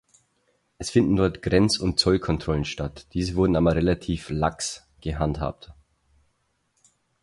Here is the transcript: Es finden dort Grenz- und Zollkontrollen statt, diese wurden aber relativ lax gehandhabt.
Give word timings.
Es 0.79 0.89
finden 0.89 1.15
dort 1.15 1.43
Grenz- 1.43 1.77
und 1.79 1.99
Zollkontrollen 1.99 2.65
statt, 2.65 3.05
diese 3.13 3.35
wurden 3.35 3.55
aber 3.55 3.75
relativ 3.75 4.31
lax 4.31 4.87
gehandhabt. 4.99 5.75